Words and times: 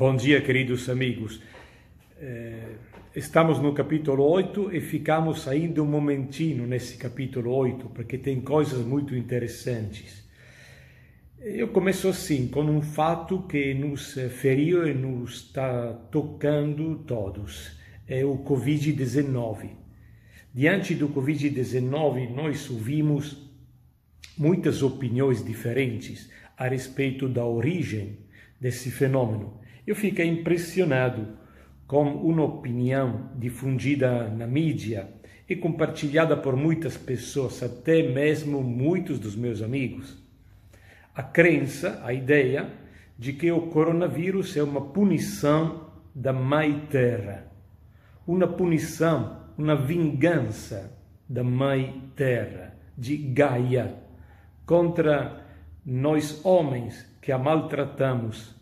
Bom 0.00 0.16
dia, 0.16 0.40
queridos 0.40 0.88
amigos. 0.88 1.42
Eh, 2.18 2.68
estamos 3.14 3.58
no 3.58 3.74
capítulo 3.74 4.24
8 4.24 4.74
e 4.74 4.80
ficamos 4.80 5.46
ainda 5.46 5.82
um 5.82 5.86
momentinho 5.86 6.66
nesse 6.66 6.96
capítulo 6.96 7.54
8, 7.54 7.90
porque 7.90 8.16
tem 8.16 8.40
coisas 8.40 8.78
muito 8.78 9.14
interessantes. 9.14 10.26
Eu 11.38 11.68
começo 11.68 12.08
assim, 12.08 12.48
com 12.48 12.62
um 12.62 12.80
fato 12.80 13.42
que 13.42 13.74
nos 13.74 14.14
feriu 14.40 14.88
e 14.88 14.94
nos 14.94 15.34
está 15.34 15.92
tocando 16.10 16.96
todos: 17.06 17.72
é 18.08 18.24
o 18.24 18.38
Covid-19. 18.38 19.68
Diante 20.54 20.94
do 20.94 21.10
Covid-19, 21.10 22.30
nós 22.30 22.70
ouvimos 22.70 23.36
muitas 24.38 24.82
opiniões 24.82 25.44
diferentes 25.44 26.30
a 26.56 26.66
respeito 26.66 27.28
da 27.28 27.44
origem 27.44 28.16
desse 28.58 28.90
fenômeno. 28.90 29.60
Eu 29.90 29.96
fiquei 29.96 30.28
impressionado 30.28 31.26
com 31.84 32.04
uma 32.04 32.44
opinião 32.44 33.28
difundida 33.34 34.28
na 34.28 34.46
mídia 34.46 35.08
e 35.48 35.56
compartilhada 35.56 36.36
por 36.36 36.54
muitas 36.54 36.96
pessoas, 36.96 37.60
até 37.60 38.00
mesmo 38.00 38.62
muitos 38.62 39.18
dos 39.18 39.34
meus 39.34 39.60
amigos. 39.60 40.16
A 41.12 41.24
crença, 41.24 42.00
a 42.04 42.12
ideia 42.12 42.70
de 43.18 43.32
que 43.32 43.50
o 43.50 43.62
coronavírus 43.62 44.56
é 44.56 44.62
uma 44.62 44.80
punição 44.80 45.90
da 46.14 46.32
Mãe 46.32 46.86
Terra, 46.88 47.50
uma 48.24 48.46
punição, 48.46 49.40
uma 49.58 49.74
vingança 49.74 50.96
da 51.28 51.42
Mãe 51.42 52.12
Terra, 52.14 52.76
de 52.96 53.16
Gaia, 53.16 53.96
contra 54.64 55.44
nós 55.84 56.44
homens 56.44 57.12
que 57.20 57.32
a 57.32 57.38
maltratamos 57.38 58.59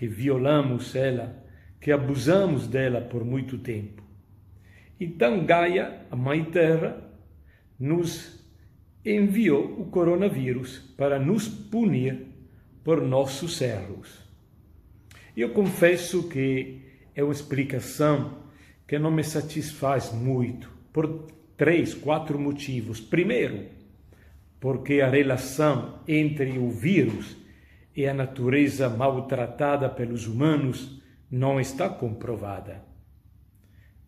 que 0.00 0.08
violamos 0.08 0.96
ela, 0.96 1.44
que 1.78 1.92
abusamos 1.92 2.66
dela 2.66 3.02
por 3.02 3.22
muito 3.22 3.58
tempo. 3.58 4.02
Então 4.98 5.44
Gaia, 5.44 6.06
a 6.10 6.16
Mãe 6.16 6.42
Terra, 6.42 6.96
nos 7.78 8.42
enviou 9.04 9.78
o 9.78 9.90
coronavírus 9.90 10.78
para 10.96 11.18
nos 11.18 11.46
punir 11.46 12.28
por 12.82 13.02
nossos 13.02 13.60
erros. 13.60 14.26
Eu 15.36 15.50
confesso 15.50 16.30
que 16.30 16.80
é 17.14 17.22
uma 17.22 17.34
explicação 17.34 18.44
que 18.88 18.98
não 18.98 19.10
me 19.10 19.22
satisfaz 19.22 20.14
muito, 20.14 20.72
por 20.94 21.26
três, 21.58 21.92
quatro 21.92 22.38
motivos. 22.38 23.02
Primeiro, 23.02 23.66
porque 24.58 25.02
a 25.02 25.10
relação 25.10 26.00
entre 26.08 26.58
o 26.58 26.70
vírus 26.70 27.36
e 27.94 28.06
a 28.06 28.14
natureza 28.14 28.88
maltratada 28.88 29.88
pelos 29.88 30.26
humanos 30.26 31.00
não 31.30 31.60
está 31.60 31.88
comprovada. 31.88 32.84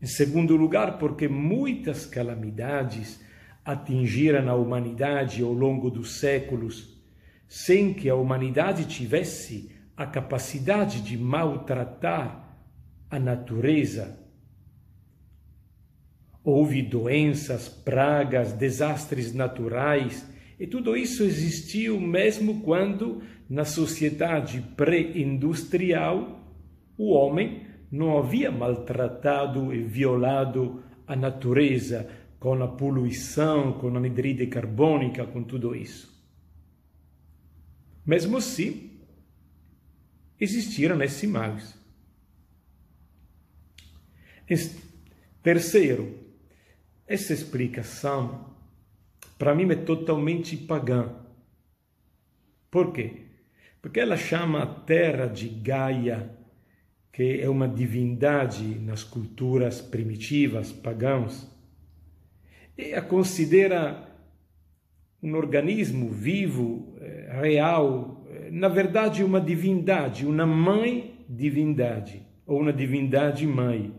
Em 0.01 0.07
segundo 0.07 0.57
lugar, 0.57 0.99
porque 0.99 1.29
muitas 1.29 2.07
calamidades 2.07 3.21
atingiram 3.65 4.51
a 4.51 4.55
humanidade 4.55 5.43
ao 5.43 5.53
longo 5.53 5.91
dos 5.91 6.19
séculos, 6.19 7.01
sem 7.47 7.95
que 7.95 8.09
a 8.09 8.15
humanidade 8.15 8.87
tivesse 8.87 9.71
a 9.97 10.07
capacidade 10.07 11.03
de 11.03 11.17
maltratar 11.17 12.59
a 13.09 13.19
natureza. 13.19 14.19
Houve 16.43 16.83
doenças, 16.83 17.69
pragas, 17.69 18.53
desastres 18.53 19.33
naturais, 19.33 20.27
e 20.59 20.67
tudo 20.67 20.97
isso 20.97 21.23
existiu 21.23 22.01
mesmo 22.01 22.63
quando 22.63 23.23
na 23.53 23.67
sociedade 23.67 24.63
pré-industrial, 24.75 26.41
o 26.97 27.13
homem 27.13 27.67
não 27.91 28.17
havia 28.17 28.51
maltratado 28.51 29.75
e 29.75 29.83
violado 29.83 30.83
a 31.07 31.15
natureza 31.15 32.09
com 32.41 32.55
a 32.63 32.67
poluição, 32.67 33.75
com 33.75 33.89
a 33.89 33.99
anidride 33.99 34.47
carbônica, 34.47 35.27
com 35.27 35.45
tudo 35.45 35.77
isso. 35.77 36.11
Mesmo 38.07 38.39
assim, 38.39 38.99
existiram 40.41 41.03
esses 41.03 41.29
males. 41.29 41.79
Terceiro, 45.43 46.19
essa 47.07 47.35
explicação 47.35 48.57
para 49.37 49.55
mim 49.55 49.71
é 49.71 49.77
totalmente 49.77 50.57
pagã. 50.57 51.15
Por 52.71 52.95
quê? 52.95 53.27
Porque 53.83 53.99
ela 53.99 54.17
chama 54.17 54.63
a 54.63 54.67
terra 54.67 55.27
de 55.27 55.49
Gaia, 55.49 56.31
que 57.13 57.41
é 57.41 57.49
uma 57.51 57.69
divindade 57.69 58.79
nas 58.79 59.03
culturas 59.03 59.81
primitivas, 59.81 60.71
pagãos, 60.71 61.51
e 62.79 62.95
a 62.95 63.03
considera 63.03 64.09
um 65.21 65.35
organismo 65.35 66.11
vivo, 66.11 66.97
eh, 67.01 67.39
real, 67.43 68.25
eh, 68.31 68.51
na 68.53 68.69
verdade 68.69 69.23
uma 69.23 69.41
divindade, 69.41 70.25
uma 70.25 70.47
mãe 70.47 71.27
divindade, 71.29 72.23
ou 72.47 72.61
uma 72.61 72.73
divindade 72.73 73.47
mãe, 73.47 73.93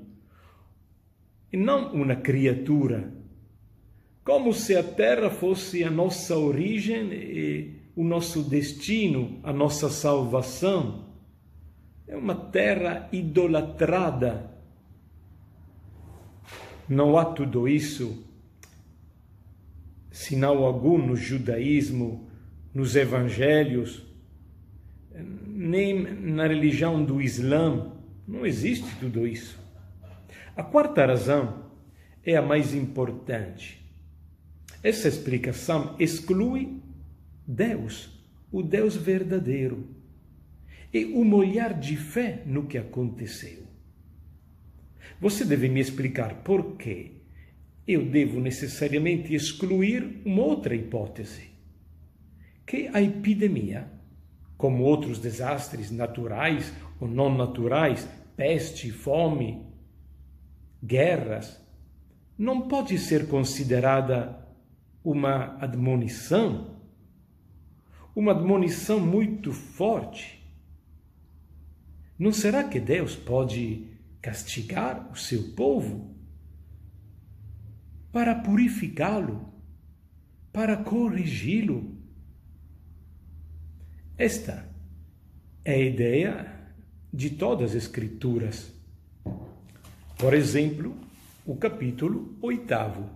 e 1.51 1.57
não 1.57 1.93
uma 1.93 2.15
criatura. 2.15 3.13
Como 4.23 4.53
se 4.53 4.75
a 4.75 4.83
terra 4.83 5.29
fosse 5.29 5.83
a 5.83 5.91
nossa 5.91 6.37
origem 6.37 7.13
e 7.13 7.82
o 7.95 8.03
nosso 8.03 8.43
destino, 8.43 9.39
a 9.43 9.53
nossa 9.53 9.89
salvação. 9.89 11.05
É 12.07 12.15
uma 12.15 12.35
terra 12.35 13.07
idolatrada. 13.11 14.51
Não 16.87 17.17
há 17.17 17.25
tudo 17.25 17.67
isso, 17.67 18.23
sinal 20.11 20.63
algum 20.63 20.97
no 20.97 21.15
judaísmo, 21.15 22.29
nos 22.73 22.95
evangelhos, 22.95 24.05
nem 25.47 26.03
na 26.03 26.47
religião 26.47 27.03
do 27.03 27.21
Islã. 27.21 27.93
Não 28.27 28.45
existe 28.45 28.87
tudo 28.99 29.27
isso. 29.27 29.59
A 30.55 30.63
quarta 30.63 31.05
razão 31.05 31.71
é 32.23 32.35
a 32.35 32.41
mais 32.41 32.73
importante. 32.73 33.83
Essa 34.83 35.07
explicação 35.07 35.95
exclui 35.97 36.81
Deus, 37.45 38.09
o 38.51 38.61
Deus 38.61 38.95
verdadeiro, 38.95 39.87
e 40.93 41.05
um 41.05 41.33
olhar 41.33 41.73
de 41.73 41.97
fé 41.97 42.43
no 42.45 42.67
que 42.67 42.77
aconteceu. 42.77 43.63
Você 45.19 45.43
deve 45.43 45.67
me 45.67 45.79
explicar 45.79 46.43
por 46.43 46.77
que 46.77 47.21
eu 47.87 48.05
devo 48.05 48.39
necessariamente 48.39 49.33
excluir 49.33 50.21
uma 50.25 50.43
outra 50.43 50.75
hipótese, 50.75 51.49
que 52.65 52.89
a 52.93 53.01
epidemia, 53.01 53.91
como 54.57 54.83
outros 54.83 55.19
desastres 55.19 55.91
naturais 55.91 56.71
ou 56.99 57.07
não 57.07 57.35
naturais, 57.35 58.07
peste, 58.37 58.91
fome, 58.91 59.65
guerras, 60.81 61.61
não 62.37 62.67
pode 62.67 62.97
ser 62.97 63.27
considerada 63.27 64.39
uma 65.03 65.57
admonição 65.61 66.72
uma 68.15 68.31
admonição 68.31 68.99
muito 68.99 69.51
forte. 69.51 70.43
Não 72.17 72.31
será 72.31 72.63
que 72.63 72.79
Deus 72.79 73.15
pode 73.15 73.87
castigar 74.21 75.11
o 75.11 75.15
seu 75.15 75.51
povo 75.53 76.15
para 78.11 78.35
purificá-lo, 78.35 79.51
para 80.51 80.77
corrigi-lo? 80.77 81.97
Esta 84.15 84.69
é 85.65 85.73
a 85.73 85.79
ideia 85.79 86.53
de 87.11 87.31
todas 87.31 87.71
as 87.71 87.75
Escrituras. 87.75 88.71
Por 90.17 90.33
exemplo, 90.33 90.95
o 91.45 91.55
capítulo 91.55 92.37
oitavo. 92.41 93.09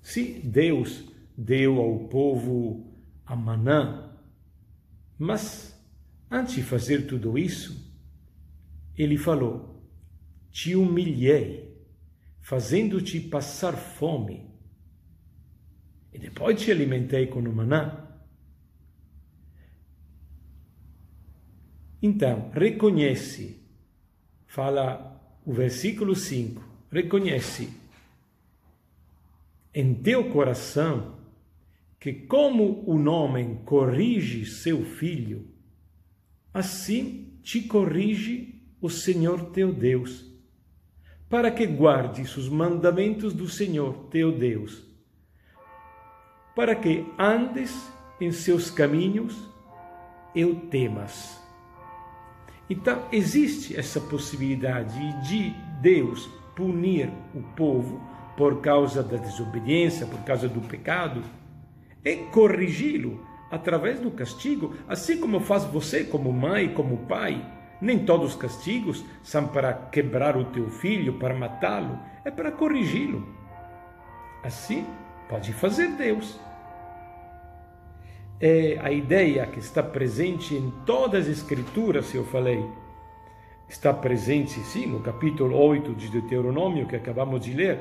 Se 0.00 0.40
Deus 0.44 1.04
deu 1.36 1.80
ao 1.80 1.98
povo 2.08 2.86
a 3.26 3.36
maná 3.36 4.11
mas, 5.22 5.80
antes 6.28 6.54
de 6.54 6.64
fazer 6.64 7.06
tudo 7.06 7.38
isso, 7.38 7.96
ele 8.98 9.16
falou: 9.16 9.88
Te 10.50 10.74
humilhei, 10.74 11.80
fazendo-te 12.40 13.20
passar 13.20 13.74
fome, 13.74 14.50
e 16.12 16.18
depois 16.18 16.60
te 16.60 16.72
alimentei 16.72 17.28
com 17.28 17.38
o 17.38 17.54
maná. 17.54 18.04
Então, 22.02 22.50
reconhece, 22.50 23.64
fala 24.44 25.38
o 25.46 25.52
versículo 25.52 26.16
5, 26.16 26.60
reconhece 26.90 27.72
em 29.72 29.94
teu 29.94 30.32
coração 30.32 31.11
que 32.02 32.12
como 32.12 32.82
um 32.92 33.08
homem 33.08 33.60
corrige 33.64 34.44
seu 34.44 34.84
filho, 34.84 35.46
assim 36.52 37.38
te 37.44 37.60
corrige 37.62 38.60
o 38.80 38.90
Senhor 38.90 39.52
teu 39.52 39.72
Deus, 39.72 40.26
para 41.28 41.48
que 41.48 41.64
guardes 41.64 42.36
os 42.36 42.48
mandamentos 42.48 43.32
do 43.32 43.48
Senhor 43.48 44.08
teu 44.10 44.36
Deus, 44.36 44.82
para 46.56 46.74
que 46.74 47.06
andes 47.16 47.72
em 48.20 48.32
seus 48.32 48.68
caminhos 48.68 49.38
e 50.34 50.44
o 50.44 50.56
temas. 50.56 51.40
Então, 52.68 53.06
existe 53.12 53.78
essa 53.78 54.00
possibilidade 54.00 54.98
de 55.28 55.50
Deus 55.80 56.28
punir 56.56 57.12
o 57.32 57.42
povo 57.54 58.00
por 58.36 58.60
causa 58.60 59.04
da 59.04 59.18
desobediência, 59.18 60.04
por 60.04 60.18
causa 60.24 60.48
do 60.48 60.60
pecado, 60.62 61.22
e 62.04 62.16
corrigi-lo 62.30 63.20
através 63.50 64.00
do 64.00 64.10
castigo, 64.10 64.74
assim 64.88 65.20
como 65.20 65.38
faz 65.40 65.64
você 65.64 66.04
como 66.04 66.32
mãe, 66.32 66.72
como 66.72 67.06
pai. 67.06 67.44
Nem 67.80 67.98
todos 68.04 68.30
os 68.30 68.36
castigos 68.36 69.04
são 69.22 69.48
para 69.48 69.74
quebrar 69.74 70.36
o 70.36 70.46
teu 70.46 70.70
filho, 70.70 71.14
para 71.14 71.34
matá-lo, 71.34 71.98
é 72.24 72.30
para 72.30 72.50
corrigi-lo. 72.50 73.26
Assim 74.42 74.86
pode 75.28 75.52
fazer 75.52 75.88
Deus. 75.88 76.40
É 78.40 78.78
a 78.82 78.90
ideia 78.90 79.46
que 79.46 79.58
está 79.58 79.82
presente 79.82 80.54
em 80.54 80.72
todas 80.86 81.24
as 81.24 81.38
escrituras, 81.38 82.12
eu 82.14 82.24
falei. 82.24 82.64
Está 83.68 83.92
presente, 83.92 84.58
sim, 84.60 84.86
no 84.86 85.00
capítulo 85.00 85.56
8 85.56 85.94
de 85.94 86.08
Deuteronômio 86.08 86.86
que 86.86 86.96
acabamos 86.96 87.44
de 87.44 87.52
ler, 87.52 87.78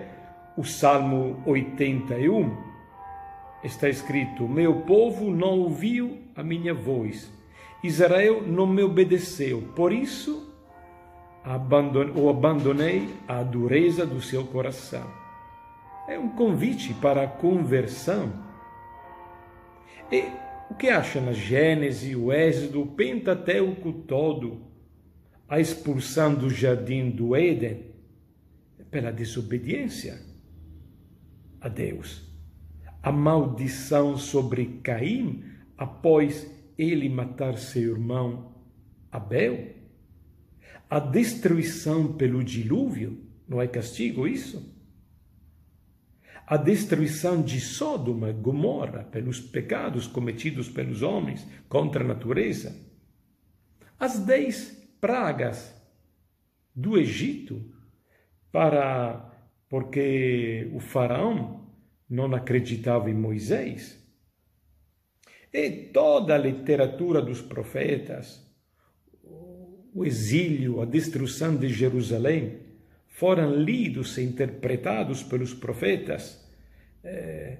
o 0.56 0.63
Salmo 0.63 1.41
81 1.45 2.70
está 3.63 3.89
escrito: 3.89 4.47
Meu 4.47 4.81
povo 4.81 5.29
não 5.29 5.59
ouviu 5.59 6.19
a 6.35 6.43
minha 6.43 6.73
voz, 6.73 7.31
Israel 7.83 8.41
não 8.41 8.67
me 8.67 8.83
obedeceu, 8.83 9.61
por 9.75 9.91
isso 9.91 10.49
o 12.15 12.29
abandonei 12.29 13.09
à 13.27 13.41
dureza 13.41 14.05
do 14.05 14.21
seu 14.21 14.45
coração. 14.45 15.09
É 16.07 16.17
um 16.17 16.29
convite 16.29 16.93
para 16.95 17.23
a 17.23 17.27
conversão. 17.27 18.31
E 20.11 20.25
o 20.69 20.75
que 20.75 20.89
acha 20.89 21.19
na 21.19 21.31
Gênesis, 21.31 22.15
o 22.15 22.31
Êxodo, 22.31 22.81
o 22.81 22.87
Pentateuco 22.87 23.91
todo, 23.91 24.67
a 25.47 25.59
expulsão 25.59 26.33
do 26.35 26.49
jardim 26.49 27.09
do 27.09 27.35
Éden? 27.35 27.91
Pela 28.91 29.11
desobediência 29.11 30.21
a 31.61 31.69
Deus 31.69 32.30
a 33.01 33.12
maldição 33.12 34.18
sobre 34.18 34.80
Caim 34.83 35.44
após 35.77 36.50
ele 36.77 37.09
matar 37.09 37.57
seu 37.57 37.94
irmão 37.94 38.53
Abel? 39.12 39.75
A 40.89 41.00
destruição 41.00 42.13
pelo 42.13 42.44
dilúvio, 42.44 43.24
não 43.48 43.62
é 43.62 43.68
castigo 43.68 44.27
isso? 44.27 44.75
A 46.45 46.57
destruição 46.57 47.42
de 47.42 47.62
Sodoma 47.62 48.30
e 48.30 48.33
Gomorra 48.33 49.03
pelos 49.06 49.39
pecados 49.39 50.06
cometidos 50.06 50.68
pelos 50.68 51.01
homens 51.01 51.48
contra 51.69 52.03
a 52.03 52.07
natureza? 52.07 52.75
As 53.98 54.19
dez 54.19 54.77
pragas 55.00 55.74
do 56.75 56.98
Egito 56.98 57.63
para 58.51 59.30
porque 59.69 60.69
o 60.74 60.80
faraó 60.81 61.60
não 62.11 62.35
acreditava 62.35 63.09
em 63.09 63.13
Moisés. 63.13 63.97
E 65.53 65.69
toda 65.93 66.35
a 66.35 66.37
literatura 66.37 67.21
dos 67.21 67.41
profetas, 67.41 68.45
o 69.93 70.05
exílio, 70.05 70.81
a 70.81 70.85
destruição 70.85 71.55
de 71.55 71.69
Jerusalém, 71.69 72.59
foram 73.07 73.55
lidos 73.55 74.17
e 74.17 74.23
interpretados 74.23 75.23
pelos 75.23 75.53
profetas, 75.53 76.45
eh, 77.03 77.59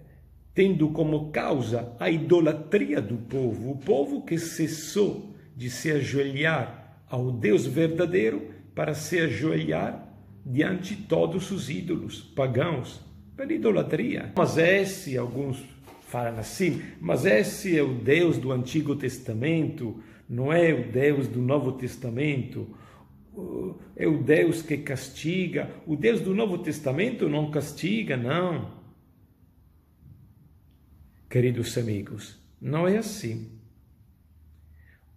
tendo 0.54 0.90
como 0.90 1.32
causa 1.32 1.96
a 2.00 2.10
idolatria 2.10 3.02
do 3.02 3.18
povo, 3.18 3.72
o 3.72 3.78
povo 3.78 4.24
que 4.24 4.38
cessou 4.38 5.34
de 5.56 5.70
se 5.70 5.92
ajoelhar 5.92 7.04
ao 7.08 7.32
Deus 7.32 7.66
verdadeiro 7.66 8.54
para 8.74 8.94
se 8.94 9.20
ajoelhar 9.20 10.10
diante 10.46 10.96
de 10.96 11.04
todos 11.04 11.52
os 11.52 11.70
ídolos 11.70 12.22
pagãos 12.22 13.11
pela 13.42 13.54
idolatria. 13.54 14.32
Mas 14.36 14.58
esse, 14.58 15.18
alguns 15.18 15.64
falam 16.08 16.40
assim, 16.40 16.82
mas 17.00 17.26
esse 17.26 17.78
é 17.78 17.82
o 17.82 17.94
Deus 17.94 18.38
do 18.38 18.52
Antigo 18.52 18.96
Testamento, 18.96 20.02
não 20.30 20.54
é 20.54 20.74
o 20.74 20.92
Deus 20.92 21.28
do 21.28 21.42
Novo 21.42 21.74
Testamento. 21.74 22.68
É 23.96 24.08
o 24.08 24.22
Deus 24.22 24.62
que 24.62 24.78
castiga. 24.78 25.70
O 25.88 25.96
Deus 25.96 26.22
do 26.22 26.36
Novo 26.36 26.58
Testamento 26.58 27.30
não 27.30 27.50
castiga, 27.50 28.16
não. 28.16 28.80
Queridos 31.30 31.78
amigos, 31.78 32.38
não 32.62 32.88
é 32.88 32.98
assim. 32.98 33.50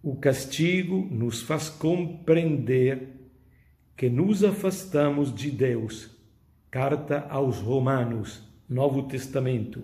O 0.01 0.15
castigo 0.15 1.07
nos 1.11 1.41
faz 1.41 1.69
compreender 1.69 3.09
que 3.97 4.09
nos 4.09 4.43
afastamos 4.43 5.33
de 5.33 5.51
Deus 5.51 6.14
Carta 6.75 7.25
aos 7.29 7.59
Romanos, 7.59 8.43
Novo 8.67 9.03
Testamento, 9.03 9.81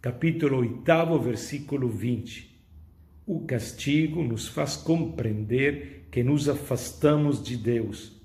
capítulo 0.00 0.58
8, 0.58 1.20
versículo 1.20 1.88
20. 1.88 2.60
O 3.24 3.46
castigo 3.46 4.24
nos 4.24 4.48
faz 4.48 4.76
compreender 4.76 6.08
que 6.10 6.24
nos 6.24 6.48
afastamos 6.48 7.40
de 7.40 7.56
Deus. 7.56 8.20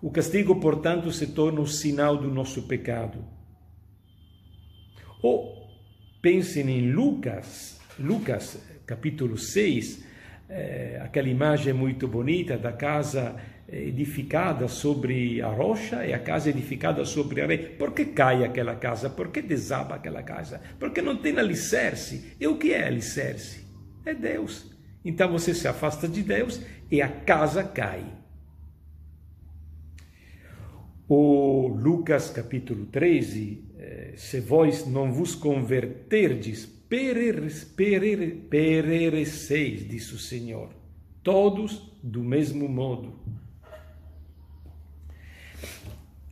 O 0.00 0.12
castigo, 0.12 0.60
portanto, 0.60 1.10
se 1.10 1.26
torna 1.26 1.60
o 1.60 1.66
sinal 1.66 2.16
do 2.16 2.30
nosso 2.30 2.68
pecado. 2.68 3.24
Ou 5.20 5.56
pensem 6.22 6.70
em 6.70 6.92
Lucas, 6.92 7.80
Lucas 7.98 8.64
capítulo 8.86 9.36
6, 9.36 10.04
é, 10.48 11.00
aquela 11.02 11.28
imagem 11.28 11.72
muito 11.72 12.06
bonita 12.06 12.56
da 12.56 12.70
casa 12.70 13.34
edificada 13.68 14.68
sobre 14.68 15.40
a 15.40 15.48
rocha 15.48 16.06
e 16.06 16.12
a 16.12 16.18
casa 16.18 16.50
edificada 16.50 17.04
sobre 17.04 17.40
a 17.40 17.44
areia. 17.44 17.70
Por 17.78 17.92
que 17.92 18.04
cai 18.06 18.44
aquela 18.44 18.76
casa? 18.76 19.08
Por 19.08 19.28
que 19.28 19.40
desaba 19.40 19.94
aquela 19.94 20.22
casa? 20.22 20.60
Porque 20.78 21.00
não 21.00 21.16
tem 21.16 21.38
alicerce. 21.38 22.34
E 22.38 22.46
o 22.46 22.56
que 22.58 22.72
é 22.72 22.86
alicerce? 22.86 23.64
É 24.04 24.12
Deus. 24.14 24.70
Então 25.04 25.30
você 25.30 25.54
se 25.54 25.66
afasta 25.68 26.08
de 26.08 26.22
Deus 26.22 26.60
e 26.90 27.02
a 27.02 27.08
casa 27.08 27.64
cai. 27.64 28.04
O 31.06 31.68
Lucas 31.68 32.30
capítulo 32.30 32.86
13, 32.86 33.62
eh, 33.78 34.14
se 34.16 34.40
vós 34.40 34.86
não 34.86 35.12
vos 35.12 35.34
converterdes, 35.34 36.64
perereceis, 38.48 39.86
disse 39.86 40.14
o 40.14 40.18
Senhor, 40.18 40.70
todos 41.22 41.92
do 42.02 42.22
mesmo 42.22 42.66
modo. 42.68 43.18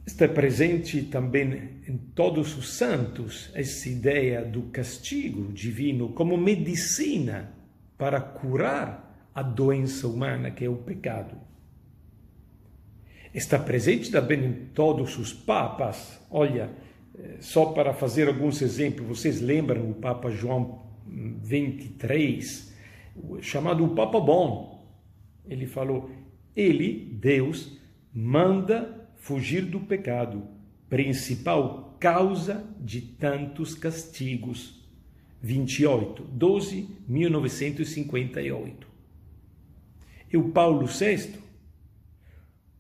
Está 0.05 0.27
presente 0.27 1.03
também 1.03 1.81
em 1.89 1.97
todos 1.97 2.57
os 2.57 2.75
santos 2.75 3.51
essa 3.55 3.89
ideia 3.89 4.45
do 4.45 4.63
castigo 4.63 5.53
divino 5.53 6.09
como 6.11 6.37
medicina 6.37 7.53
para 7.97 8.21
curar 8.21 9.31
a 9.35 9.43
doença 9.43 10.09
humana 10.09 10.51
que 10.51 10.65
é 10.65 10.69
o 10.69 10.77
pecado. 10.77 11.37
Está 13.33 13.59
presente 13.59 14.11
também 14.11 14.45
em 14.45 14.53
todos 14.75 15.17
os 15.19 15.33
papas. 15.33 16.21
Olha, 16.31 16.71
eh, 17.19 17.37
só 17.41 17.67
para 17.67 17.95
fazer 17.95 18.29
alguns 18.29 18.61
exemplos, 18.61 19.07
vocês 19.07 19.41
lembram 19.41 19.91
o 19.91 19.95
Papa 19.95 20.31
João 20.31 20.83
23, 21.07 22.75
chamado 23.41 23.85
o 23.85 23.95
Papa 23.95 24.21
Bom? 24.21 24.85
Ele 25.49 25.67
falou: 25.67 26.11
Ele, 26.55 27.17
Deus, 27.21 27.79
manda 28.13 29.02
fugir 29.23 29.65
do 29.65 29.79
pecado, 29.79 30.43
principal 30.91 31.97
causa 32.01 32.67
de 32.81 33.01
tantos 33.01 33.73
castigos. 33.73 34.83
28, 35.41 36.25
12, 36.25 36.89
1958. 37.09 38.87
E 40.33 40.37
o 40.37 40.49
Paulo 40.51 40.87
VI, 40.87 41.35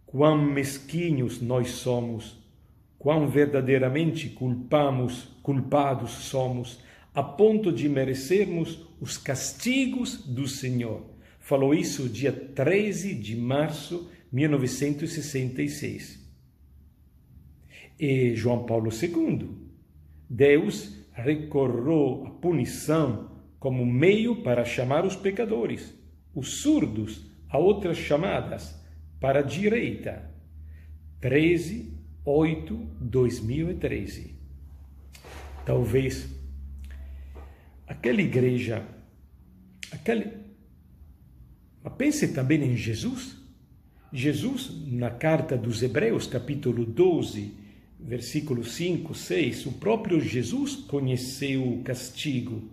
quão 0.04 0.42
mesquinhos 0.42 1.40
nós 1.40 1.70
somos, 1.70 2.36
quão 2.98 3.28
verdadeiramente 3.28 4.28
culpamos, 4.28 5.28
culpados 5.42 6.10
somos, 6.10 6.80
a 7.14 7.22
ponto 7.22 7.70
de 7.70 7.88
merecermos 7.88 8.84
os 9.00 9.16
castigos 9.16 10.24
do 10.26 10.48
Senhor. 10.48 11.04
Falou 11.38 11.72
isso 11.72 12.08
dia 12.08 12.32
13 12.32 13.14
de 13.14 13.36
março 13.36 14.08
de 14.08 14.22
1966 14.32 16.21
e 18.02 18.34
João 18.34 18.66
Paulo 18.66 18.90
II. 18.90 19.48
Deus 20.28 20.98
recorreu 21.12 22.24
à 22.26 22.30
punição 22.30 23.30
como 23.60 23.86
meio 23.86 24.42
para 24.42 24.64
chamar 24.64 25.06
os 25.06 25.14
pecadores, 25.14 25.96
os 26.34 26.54
surdos, 26.62 27.30
a 27.48 27.58
outras 27.58 27.96
chamadas, 27.96 28.76
para 29.20 29.38
a 29.38 29.42
direita. 29.42 30.28
13, 31.20 31.96
8, 32.24 32.74
2013. 33.00 34.34
Talvez 35.64 36.28
aquela 37.86 38.20
igreja, 38.20 38.84
aquele... 39.92 40.32
mas 41.84 41.94
pense 41.94 42.34
também 42.34 42.64
em 42.64 42.76
Jesus. 42.76 43.40
Jesus, 44.12 44.72
na 44.88 45.10
carta 45.10 45.56
dos 45.56 45.84
Hebreus, 45.84 46.26
capítulo 46.26 46.84
12, 46.84 47.61
versículo 48.02 48.64
5, 48.64 49.14
6, 49.14 49.66
o 49.66 49.72
próprio 49.72 50.20
Jesus 50.20 50.76
conheceu 50.76 51.66
o 51.72 51.82
castigo, 51.82 52.70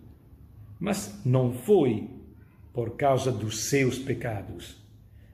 mas 0.79 1.21
não 1.24 1.53
foi 1.53 2.09
por 2.74 2.98
causa 2.98 3.31
dos 3.31 3.62
seus 3.62 4.00
pecados, 4.00 4.77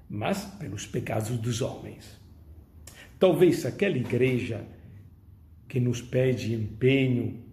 mas 0.10 0.46
pelos 0.60 0.86
pecados 0.86 1.38
dos 1.38 1.62
homens. 1.62 2.20
Talvez 3.18 3.66
aquela 3.66 3.98
igreja 3.98 4.66
que 5.68 5.80
nos 5.80 6.02
pede 6.02 6.54
empenho, 6.54 7.44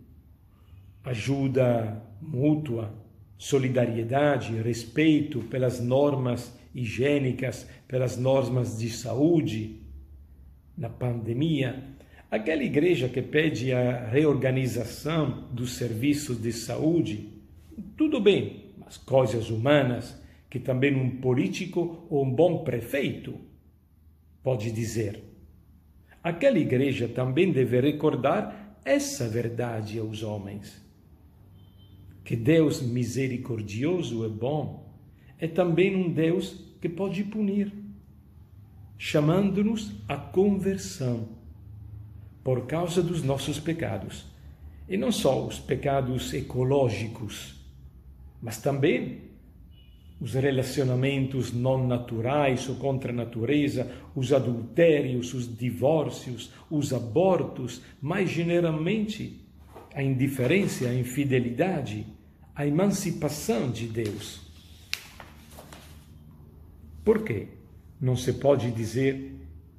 ajuda 1.04 2.02
mútua, 2.20 2.92
solidariedade, 3.38 4.60
respeito 4.60 5.40
pelas 5.42 5.80
normas 5.80 6.56
higiênicas, 6.74 7.66
pelas 7.86 8.16
normas 8.16 8.78
de 8.78 8.88
saúde 8.90 9.80
na 10.76 10.88
pandemia, 10.88 11.92
aquela 12.32 12.64
igreja 12.64 13.10
que 13.10 13.20
pede 13.20 13.74
a 13.74 14.08
reorganização 14.08 15.48
dos 15.52 15.74
serviços 15.74 16.40
de 16.40 16.50
saúde, 16.50 17.28
tudo 17.94 18.18
bem, 18.18 18.72
mas 18.78 18.96
coisas 18.96 19.50
humanas 19.50 20.18
que 20.48 20.58
também 20.58 20.96
um 20.96 21.20
político 21.20 22.06
ou 22.08 22.24
um 22.24 22.30
bom 22.30 22.64
prefeito 22.64 23.38
pode 24.42 24.72
dizer. 24.72 25.22
Aquela 26.22 26.58
igreja 26.58 27.06
também 27.06 27.52
deve 27.52 27.78
recordar 27.82 28.78
essa 28.82 29.28
verdade 29.28 29.98
aos 29.98 30.22
homens. 30.22 30.82
Que 32.24 32.34
Deus 32.34 32.80
misericordioso 32.80 34.24
e 34.24 34.28
bom 34.30 34.90
é 35.38 35.46
também 35.46 35.94
um 35.94 36.10
Deus 36.10 36.64
que 36.80 36.88
pode 36.88 37.24
punir, 37.24 37.70
chamando-nos 38.96 39.92
à 40.08 40.16
conversão 40.16 41.41
por 42.42 42.66
causa 42.66 43.02
dos 43.02 43.22
nossos 43.22 43.58
pecados. 43.58 44.24
E 44.88 44.96
não 44.96 45.12
só 45.12 45.46
os 45.46 45.58
pecados 45.58 46.34
ecológicos, 46.34 47.54
mas 48.40 48.58
também 48.58 49.32
os 50.20 50.34
relacionamentos 50.34 51.52
não 51.52 51.86
naturais 51.86 52.68
ou 52.68 52.76
contra 52.76 53.10
a 53.10 53.14
natureza, 53.14 53.90
os 54.14 54.32
adultérios, 54.32 55.34
os 55.34 55.56
divórcios, 55.56 56.52
os 56.70 56.92
abortos, 56.92 57.82
mais 58.00 58.30
generalmente 58.30 59.40
a 59.94 60.02
indiferença, 60.02 60.88
a 60.88 60.94
infidelidade, 60.94 62.06
a 62.54 62.66
emancipação 62.66 63.70
de 63.70 63.86
Deus. 63.86 64.40
Por 67.04 67.24
quê? 67.24 67.48
Não 68.00 68.14
se 68.14 68.34
pode 68.34 68.70
dizer 68.70 69.34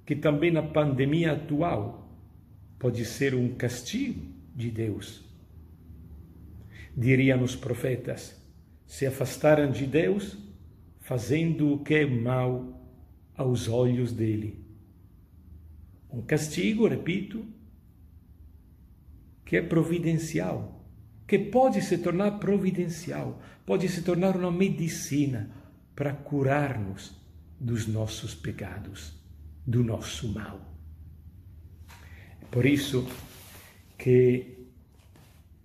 que 0.06 0.16
também 0.16 0.52
na 0.52 0.62
pandemia 0.62 1.34
atual 1.34 2.03
pode 2.84 3.06
ser 3.06 3.34
um 3.34 3.56
castigo 3.56 4.22
de 4.54 4.70
Deus. 4.70 5.24
Diriam 6.98 7.42
os 7.42 7.56
profetas: 7.56 8.36
se 8.86 9.06
afastaram 9.06 9.72
de 9.72 9.88
Deus, 9.88 10.38
fazendo 11.00 11.76
o 11.76 11.80
que 11.82 11.94
é 11.94 12.06
mal 12.06 12.86
aos 13.38 13.70
olhos 13.70 14.12
dele. 14.12 14.62
Um 16.12 16.22
castigo, 16.22 16.86
repito, 16.86 17.46
que 19.46 19.56
é 19.56 19.62
providencial, 19.62 20.86
que 21.26 21.40
pode 21.40 21.82
se 21.82 21.98
tornar 22.00 22.32
providencial, 22.32 23.42
pode 23.66 23.88
se 23.88 24.02
tornar 24.02 24.36
uma 24.36 24.52
medicina 24.52 25.50
para 25.96 26.12
curar-nos 26.12 27.16
dos 27.58 27.88
nossos 27.88 28.36
pecados, 28.36 29.14
do 29.66 29.82
nosso 29.86 30.28
mal. 30.34 30.73
Por 32.54 32.68
isso 32.68 33.08
que 33.98 34.68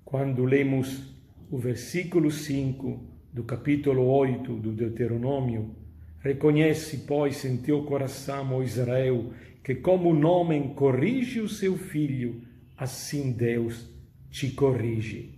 quando 0.07 0.47
lemos 0.47 1.03
o 1.51 1.59
versículo 1.59 2.31
5 2.31 3.05
do 3.31 3.45
capítulo 3.45 4.07
8 4.07 4.55
do 4.55 4.73
Deuteronômio, 4.73 5.77
reconhece, 6.19 7.05
pois, 7.07 7.45
em 7.45 7.59
teu 7.59 7.83
coração, 7.83 8.55
ó 8.55 8.63
Israel, 8.63 9.35
que 9.63 9.75
como 9.75 10.11
um 10.11 10.27
homem 10.27 10.73
corrige 10.73 11.41
o 11.41 11.49
seu 11.49 11.77
filho, 11.77 12.41
assim 12.75 13.33
Deus 13.33 13.87
te 14.31 14.49
corrige. 14.53 15.35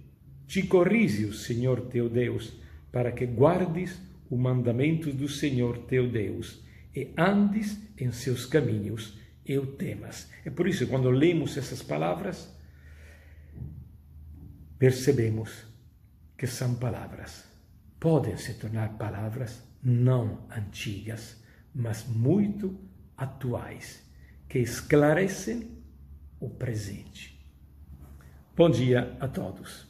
Te 0.46 0.62
corrige 0.62 1.24
o 1.24 1.32
Senhor 1.32 1.80
teu 1.80 2.08
Deus, 2.08 2.60
para 2.92 3.10
que 3.10 3.26
guardes 3.26 4.00
o 4.30 4.36
mandamento 4.36 5.12
do 5.12 5.26
Senhor 5.26 5.78
teu 5.78 6.08
Deus 6.08 6.62
e 6.94 7.08
andes 7.18 7.76
em 7.98 8.12
seus 8.12 8.46
caminhos 8.46 9.18
e 9.44 9.58
o 9.58 9.66
temas. 9.66 10.28
É 10.44 10.50
por 10.50 10.66
isso 10.66 10.84
que 10.84 10.90
quando 10.90 11.10
lemos 11.10 11.56
essas 11.56 11.82
palavras, 11.82 12.48
percebemos 14.78 15.64
que 16.36 16.46
são 16.46 16.74
palavras. 16.74 17.44
Podem 17.98 18.36
se 18.36 18.54
tornar 18.54 18.96
palavras 18.96 19.62
não 19.82 20.46
antigas, 20.50 21.42
mas 21.74 22.04
muito 22.06 22.78
atuais, 23.16 24.02
que 24.48 24.58
esclarecem 24.58 25.78
o 26.38 26.48
presente. 26.48 27.38
Bom 28.56 28.70
dia 28.70 29.16
a 29.20 29.28
todos. 29.28 29.86